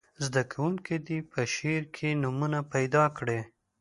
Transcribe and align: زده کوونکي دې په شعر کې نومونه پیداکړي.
زده 0.25 0.41
کوونکي 0.51 0.95
دې 1.07 1.17
په 1.31 1.41
شعر 1.55 1.83
کې 1.95 2.09
نومونه 2.21 2.59
پیداکړي. 2.73 3.39